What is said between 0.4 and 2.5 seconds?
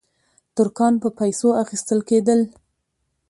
ترکان په پیسو اخیستل کېدل.